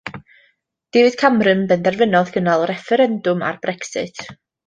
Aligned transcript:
David 0.95 1.17
Cameron 1.23 1.61
benderfynodd 1.73 2.33
gynnal 2.37 2.65
refferendwm 2.73 3.47
ar 3.51 3.63
Brexit. 3.67 4.27